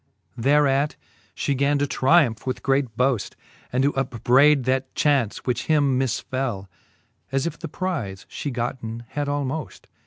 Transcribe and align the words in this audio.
X. 0.35 0.45
Thereat 0.45 0.95
(he 1.35 1.53
gan 1.53 1.77
to 1.77 1.85
triumph 1.85 2.47
with 2.47 2.63
great 2.63 2.97
boaft, 2.97 3.35
And 3.71 3.83
to 3.83 3.93
upbrayd 3.93 4.63
that? 4.63 4.95
chaunce, 4.95 5.45
which 5.45 5.67
him 5.67 5.99
misfell. 5.99 6.67
As 7.31 7.45
if 7.45 7.59
the 7.59 7.67
prize 7.69 8.25
fhe 8.27 8.51
gotten 8.51 9.03
had 9.09 9.27
almoft. 9.27 9.85